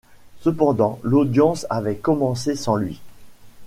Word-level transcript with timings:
Cependant 0.39 0.97
l’audience 1.03 1.67
avait 1.69 1.97
commencé 1.97 2.55
sans 2.55 2.75
lui. 2.75 2.99